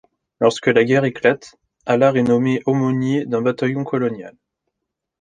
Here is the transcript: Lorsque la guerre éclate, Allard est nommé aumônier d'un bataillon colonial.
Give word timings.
Lorsque 0.39 0.65
la 0.65 0.83
guerre 0.83 1.03
éclate, 1.05 1.57
Allard 1.85 2.17
est 2.17 2.23
nommé 2.23 2.63
aumônier 2.65 3.27
d'un 3.27 3.43
bataillon 3.43 3.83
colonial. 3.83 4.35